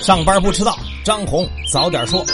[0.00, 0.74] 上班不迟到，
[1.04, 2.24] 张红早点说。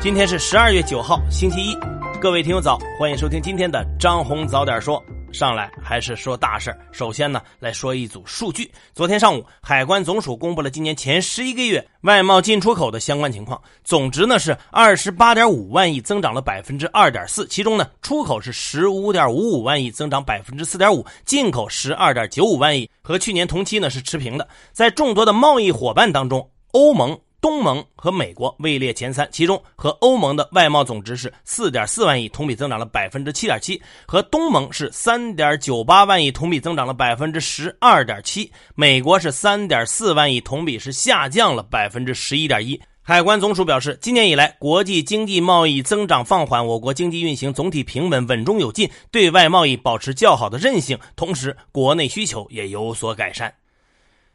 [0.00, 1.76] 今天是十二月九号，星期一，
[2.18, 5.02] 各位听友早，欢迎收听今天的张红早点说。
[5.32, 8.70] 上来还是说大事首先呢，来说一组数据。
[8.92, 17.46] 昨天上午，海关总署公布了今年前十一个月外贸进出口的相关情况，总值呢是二十八点五万亿，增长了百分之二点四。
[17.46, 24.46] 其中呢，出口是十五点五五万亿，增长百分之四点五；进口十二点九五万亿，和去年同期呢是持平的。
[24.72, 27.18] 在众多的贸易伙伴当中，欧盟。
[27.40, 42.80] 东盟和美国位列前三，其中和欧盟的外贸总值是四点四万亿，同比增长了百分之七点七；和东盟是三点九八万亿，同比增长了百分之十二点七；美国是三点四万亿，同比是下降了百分之十一点一。
[43.02, 53.52] 海关总署表示，今年以来，国际经济贸易增长放缓，我国经济运行总体平稳，稳中有进，对外贸易保持较好的韧性，同时国内需求也有所改善。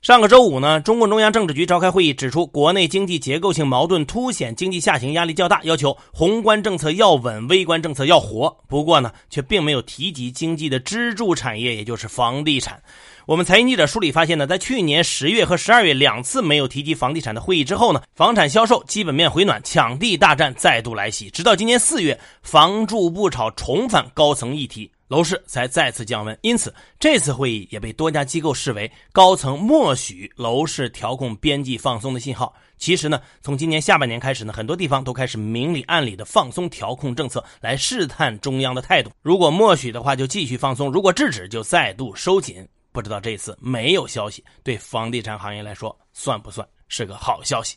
[0.00, 8.58] 上个周五呢，中共中央政治局召开会议，指出国内经济结构性矛盾凸显，经济下行压力较大，要求宏观政策要稳，微观政策要活。
[8.68, 12.80] 不过呢，却并没有提及经济的支柱产业，也就是房地产。
[13.26, 24.92] 我们财经记者梳理发现呢，在去年十月和十二月两次没有提及房地产的会议之后呢，房产销售基本面回暖，抢地大战再度来袭，直到今年四月，房住不炒重返高层议题。
[25.08, 32.54] 楼市才再次降温，因此这次会议也被多家机构视为高层默许楼市调控边际放松的信号。
[32.76, 39.10] 其实呢，从今年下半年开始呢，很多地方都开始明里暗里的放松调控政策，来试探中央的态度。
[39.22, 42.68] 如果默许的话，就继续放松；如果制止，就再度收紧。
[42.92, 47.76] 不知道这次没有消息，对房地产行业来说算不算是个好消息？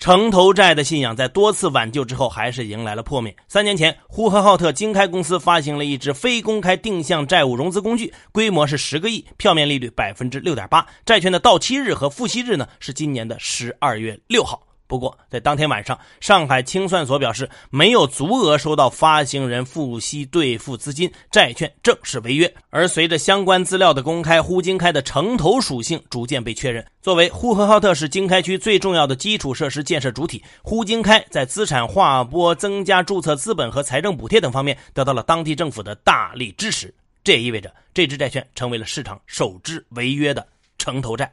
[0.00, 3.36] 城投债的信仰在多次挽救之后，还是迎来了破灭。
[3.48, 14.62] 三年前，呼和浩特经开公司发行了一支非公开定向债务融资工具，规模是十个亿，票面利率百分之六点八，债券的到期日和付息日呢是今年的十二月六号。
[14.90, 22.52] 不过，在当天晚上，上海清算所表示没有足额收到发行人付息兑付资金，债券正式违约。
[22.70, 26.84] 而随着相关资料的公开，呼经开的城投属性逐渐被确认。
[27.00, 36.92] 作为呼和浩特市经开区最重要的基础设施建设主体，呼经开在资产划拨、增加注册资本和财政补贴等方面得到了当地政府的大力支持。
[37.22, 40.44] 这也意味着这支债券成为了市场首支违约的
[40.78, 41.32] 城投债。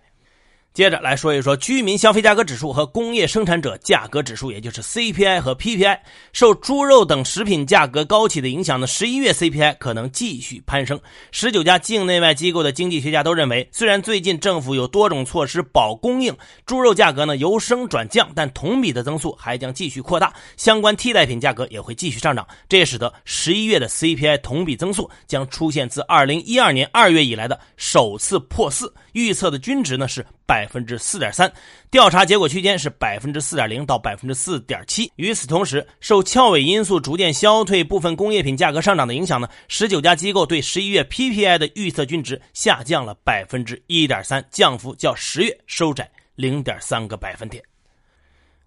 [0.77, 5.97] 接着来说一说居民消费价格指数和工业生产者价格指数，也就是 CPI 和 PPI。
[6.33, 10.99] 受猪肉等食品价格高企的影响呢，十一月 CPI 可能继续攀升。
[11.31, 16.31] 十九家境内外机构的经济学家都认为，虽然最近政府有多种措施保供应，
[16.67, 22.47] 猪肉价格呢由升转降，但同比的增速还将继续扩大，相关替代品价格也会继续上涨。
[22.69, 28.93] 这也使得十一月的 CPI 同比增速将出现自二零一二年二月以来的首次破四。
[29.13, 30.23] 预测的均值呢是。
[30.47, 31.51] 百分之四点三，
[31.89, 35.11] 调查结果区间是百分之四点零到百分之四点七。
[35.15, 47.63] 与此同时，受翘尾因素逐渐消退、部分工业品价格上涨的影响呢，十九家机构对十一月 PPI 的预测均值下降了百分之一点三，降幅较十月收窄零点三个百分点。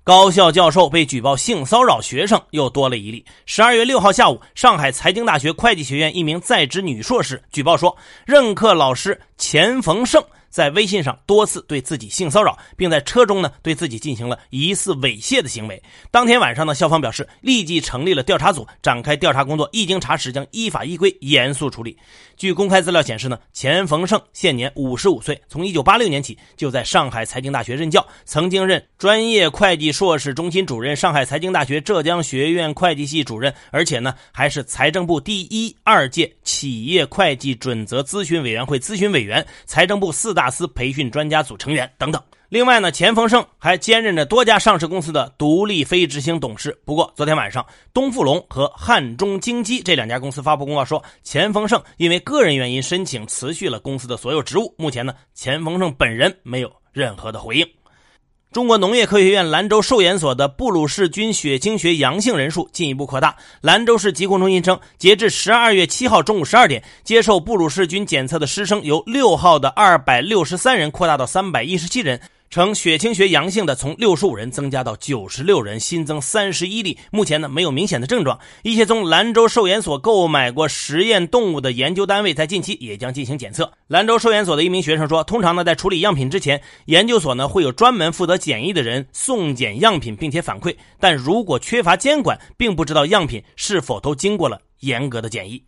[0.03, 3.25] 高校教授被举报性骚扰学生又多了一例。
[3.44, 10.25] 十二月六号下午，上海财经大学会计学院一名在职女硕士举报说，任课老师钱逢胜。
[10.50, 15.81] 在微信上多次对自己性骚扰，并在车中呢对自己进行了疑似猥亵的行为。
[16.11, 19.69] 当天晚上呢，校方表示立即成立了调查组，展开调查工作。
[19.72, 21.97] 一经查实，将依法依规严肃处理。
[22.37, 40.40] 据公开资料显示呢，钱逢胜现年五十五岁，从一九八六年起就在上海财经大学任教，曾经任专业会计硕士中心主任、上海财经大学浙江学院会计系主任，而且呢还是财政部第一二届企业会计准则咨询委员会咨询委员、财政部四大。
[40.41, 42.23] 大司培训专家组成员等等。
[42.49, 46.75] 另外呢，钱丰盛还兼任着多家上市公司的独立非执行董事。
[46.87, 54.75] 不过，昨天晚上，东富龙和汉中京基这两家公司发布公告说，钱丰盛因为个人原因申请辞去了公司的所有职务。
[54.78, 57.69] 目前呢，钱丰盛本人没有任何的回应。
[58.53, 63.37] 中国农业科学院兰州兽研所的布鲁氏菌血清学阳性人数进一步扩大。
[63.61, 72.21] 兰州市疾控中心称，截至十二月七号中午十二点，接受布鲁氏菌检测的师生由六号的二百六十三人扩大到三百一十七人。
[72.51, 76.99] 呈血清学阳性的从六十五人增加到九十六人，新增三十一例。
[77.13, 78.41] 目前呢没有明显的症状。
[78.65, 83.73] 一些从兰州寿研所购买过实验动物的研究单位在近期也将进行检测。
[83.87, 90.75] 兰州寿研所的一名学生说：“通常呢在处理样品之前，研究所呢会有专门负责检疫的人送检样品并且反馈。
[90.99, 95.63] 但如果缺乏监管，并不知道样品是否都经过了严格的检疫。”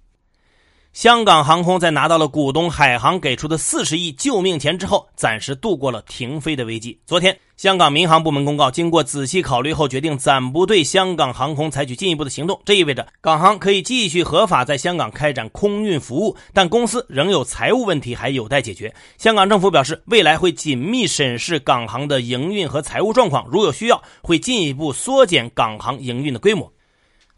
[0.92, 7.00] 香港航空在拿到了股东海航给出的四十亿救命钱之后，暂时度过了停飞的危机。
[7.06, 12.60] 昨天，香港民航部门公告，经过仔细考虑后，决定暂不对香港航空采取进一步的行动。
[12.66, 18.94] 这意味着港航可以继续合法在香港开展空运服务，但公司仍有财务问题还有待解决。
[19.16, 26.70] 香港政府表示，未来会紧密审视港航的营运和财务状况，如有需要，会进一步缩减港航营运的规模。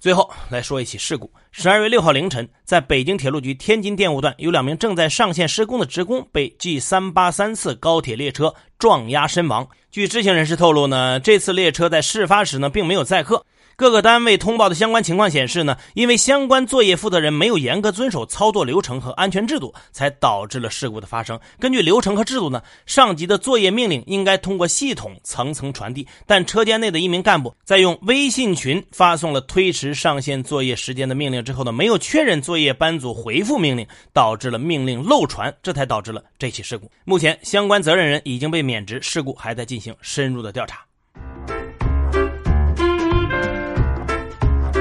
[0.05, 1.33] 最后来说一起事故。
[1.51, 9.67] 十二月六号凌晨，在北京铁路局天津电务段，有两名正在上线施工的职工被 G 三八三次高铁列车撞压身亡。
[9.91, 13.47] 据知情人士透露呢，这次列车在事发时呢，并没有载客。
[13.77, 21.39] 各个单位通报的相关情况显示呢，因为相关作业负责人没有严格遵守操作流程和安全制度，才导致了事故的发生。
[21.59, 36.91] 根据流程和制度呢，上级的作业命令应该通过系统层层传递，但车间内的一名干部在用微信群发送了推迟上线作业时间的命令之后呢，没有确认作业班组回复命令，导致了命令漏传，这才导致了这起事故。
[37.05, 40.85] 目前相关责任人已经被免职，事故还在进行深入的调查。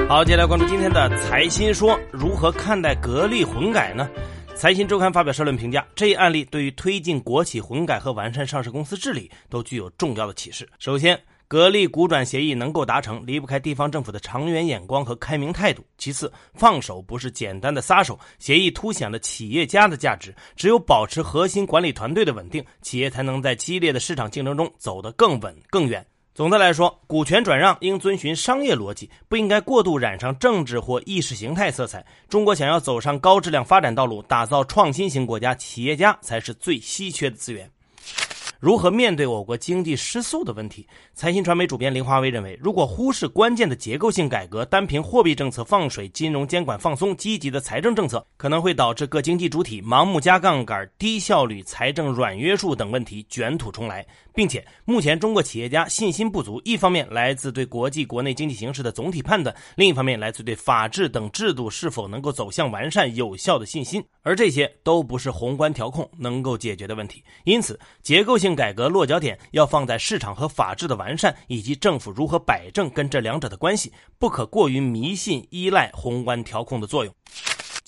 [0.08, 4.08] 好，接下来关注今天的财新说，如何看待格力混改呢？
[4.54, 10.70] 财新周刊发表社论评价，这一案例对于推进国企混改和完善上市公司治理都具有重要的启示。
[10.78, 15.84] 首先，格力股转协议能够达成，离不开地方政府的长远眼光和开明态度。
[15.98, 20.36] 其次，放手不是简单的撒手，协议凸显了企业家的价值。
[20.56, 26.06] 只有保持核心管理团队的稳定，企业才能在激烈的市场竞争中走得更稳更远。
[26.34, 32.04] 总的来说，股权转让应遵循商业逻辑，不应该过度染上政治或意识形态色彩。
[32.28, 37.70] 中国想要走上高质量发展道路，打造创新型国家，企业家才是最稀缺的资源。
[38.64, 40.88] 如何面对我国经济失速的问题？
[41.14, 54.06] 财新传媒主编林华威认为，如果忽视关键的结构性改革，单凭货币政策放水、金融监管放松、积极的财政政策，可能会导致各经济主体盲目加杠杆、低效率、财政软约束等问题卷土重来。
[54.36, 64.04] 并且，目前中国企业家信心不足，一方面来自对国际、国内经济形势的总体判断，另一方面来自对法治等制度是否能够走向完善有效的信心。
[64.24, 67.22] 而这些都不是宏观调控能够解决的问题。
[67.44, 68.53] 因此，结构性。
[68.56, 77.14] 改革落脚点要放在市场和法治的完善，以及政府如何摆正跟这两者的关系，不可过于迷信依赖宏观调控的作用。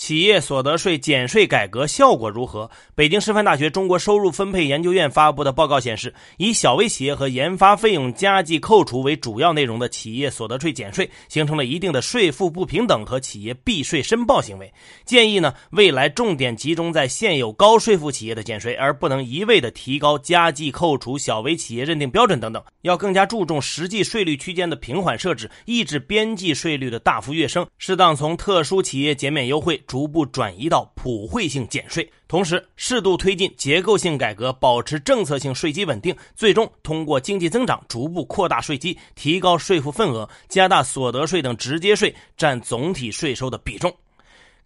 [0.06, 2.70] 企业所得税减税改革效果如何？
[2.94, 14.72] 北京师范大学中国收入分配研究院发布的报告显示，以小微企业和研发费用加计扣除为主要内容的企业所得税减税，形成了一定的税负不平等和企业避税申报行为。
[15.06, 22.64] 建议呢，未来重点集中在现有高税负企业的减税，而不能一味的提高加计扣除、小微企业认定标准等等。
[22.84, 29.82] 要更加注重实际税率区间的平缓设置，抑制边际税率的大幅跃升，适当从特殊企业减免优惠。
[29.96, 43.90] 逐步转移到普惠性减税，同时适度推进结构性改革，保持政策性税基稳定，最终通过经济增长逐步扩大税基，提高税负份额，加大所得税等直接税占总体税收的比重。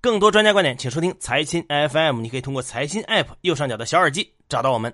[0.01, 2.21] 更多专家观点，请收听财新 FM。
[2.21, 4.91] 你可以通过财新 App 右上角的小耳机找到我们。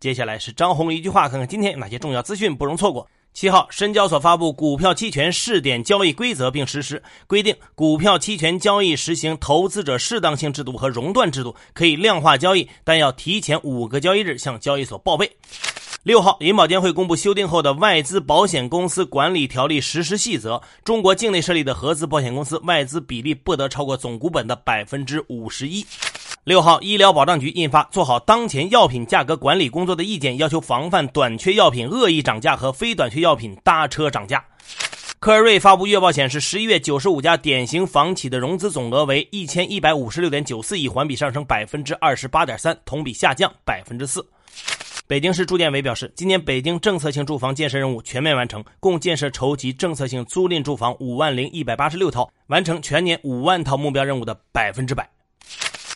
[0.00, 3.08] 接下来是张红一句话，看看今天有哪些重要资讯不容错过。
[3.32, 15.30] 七号，深交所发布股票期权试点交易规则并实施规定，股票期权交易实行投资者适当性制度和熔断制度，可以量化交易，但要提前五个交易日向交易所报备。
[16.02, 25.86] 六号，银保监会公布修订后的外资保险公司管理条例实施细则，中国境内设立的合资保险公司外资比例不得超过总股本的百分之五十一。
[26.42, 34.42] 六号，医疗保障局印发《做好当前药品价格管理工作的意见》，要求防范短缺药品恶意涨价和非短缺药品搭车涨价。
[35.18, 44.26] 科尔瑞发布月报显示，十一月九十五家典型房企的融资总额为一千一百五十六点九四亿，环比上升百分之二十八点三，同比下降百分之四。
[45.06, 55.06] 北京市住建委表示，今年北京政策性住房建设任务全面完成，共建设筹集政策性租赁住房五万零一百八十六套，完成全年五万套目标任务的百分之百。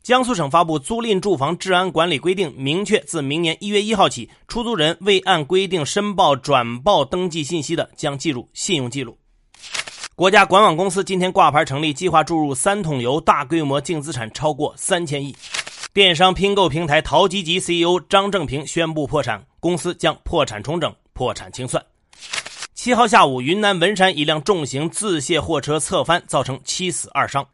[0.04, 9.16] 江苏省发布租赁住房治安管理规定，明确自明年一月一号起，出租人未按规定申报转报登记信息的，将记入信用记录。
[10.14, 15.34] 国家管网公司今天挂牌成立，计划注入三桶油，大规模净资产超过三千亿。
[15.94, 21.82] 电商拼购平台淘吉吉 CEO 张正平宣布破产，公司将破产重整、破产清算。
[22.74, 27.46] 七号下午，云南文山一辆重型自卸货车侧翻，造成七死二伤。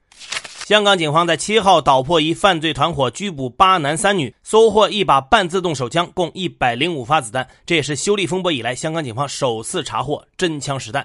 [0.70, 7.48] 香港警方在七号捣破一犯罪团伙，拘捕八男三女，搜获一把半自动手枪，共一百零五发子弹。
[7.66, 11.04] 这也是修例风波以来香港警方首次查获真枪实弹。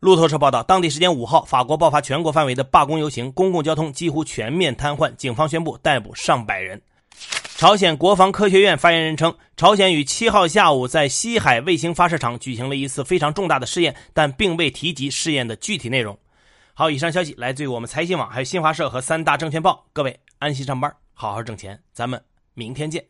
[0.00, 6.82] 路透社报道，当地时间五号，法国爆发全国范围的罢工游行，公共交通几乎全面瘫痪，警方宣布逮捕上百人。
[7.56, 16.18] 朝鲜国防科学院发言人称，朝鲜于七号下午在西海卫星发射场举行了一次非常重大的试验，但并未提及试验的具体内容。
[16.76, 19.86] 好，以上消息来自于我们财新网、还有新华社和三大证券报。
[19.92, 22.20] 各位安心上班，好好挣钱，咱们
[22.54, 23.06] 明天见。